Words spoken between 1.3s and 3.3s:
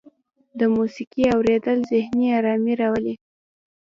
اوریدل ذهني ارامۍ راولي.